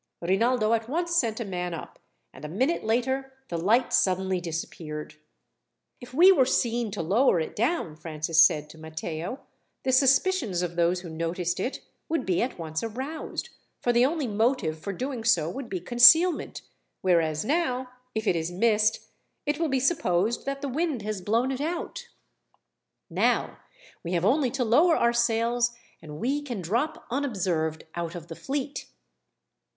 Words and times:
Rinaldo 0.21 0.73
at 0.73 0.89
once 0.89 1.15
sent 1.15 1.39
a 1.39 1.45
man 1.45 1.75
up, 1.75 1.99
and 2.33 2.43
a 2.43 2.47
minute 2.49 2.83
later 2.83 3.33
the 3.49 3.57
light 3.59 3.93
suddenly 3.93 4.41
disappeared. 4.41 5.13
"If 5.99 6.11
we 6.11 6.31
were 6.31 6.43
seen 6.47 6.89
to 6.93 7.03
lower 7.03 7.39
it 7.39 7.55
down," 7.55 7.95
Francis 7.95 8.43
said 8.43 8.67
to 8.71 8.79
Matteo, 8.79 9.41
"the 9.83 9.91
suspicions 9.91 10.63
of 10.63 10.75
those 10.75 11.01
who 11.01 11.09
noticed 11.11 11.59
it 11.59 11.81
would 12.09 12.25
be 12.25 12.41
at 12.41 12.57
once 12.57 12.81
aroused, 12.81 13.49
for 13.79 13.93
the 13.93 14.03
only 14.03 14.25
motive 14.25 14.79
for 14.79 14.91
doing 14.91 15.23
so 15.23 15.51
would 15.51 15.69
be 15.69 15.79
concealment; 15.79 16.63
whereas 17.01 17.45
now, 17.45 17.91
if 18.15 18.25
it 18.25 18.35
is 18.35 18.49
missed, 18.51 19.05
it 19.45 19.59
will 19.59 19.69
be 19.69 19.79
supposed 19.79 20.47
that 20.47 20.61
the 20.61 20.67
wind 20.67 21.03
has 21.03 21.21
blown 21.21 21.51
it 21.51 21.61
out. 21.61 22.07
Now 23.07 23.59
we 24.03 24.13
have 24.13 24.25
only 24.25 24.49
to 24.49 24.65
lower 24.65 24.95
our 24.95 25.13
sails, 25.13 25.75
and 26.01 26.17
we 26.19 26.41
can 26.41 26.59
drop 26.59 27.05
unobserved 27.11 27.83
out 27.93 28.15
of 28.15 28.29
the 28.29 28.35
fleet." 28.35 28.87